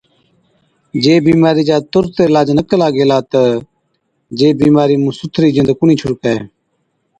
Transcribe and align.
جي 1.03 1.13
بِيمارِي 1.25 1.63
چا 1.69 1.77
تُرت 1.91 2.15
عِلاج 2.27 2.47
نہ 2.57 2.63
ڪلا 2.69 2.87
گيلا 2.95 3.17
تہ 3.31 3.41
جي 4.37 4.49
بِيمارِي 4.59 4.95
سُٿرِي 5.17 5.49
جِند 5.55 5.69
ڪونهِي 5.77 5.95
ڇُڙڪَي۔ 6.01 6.35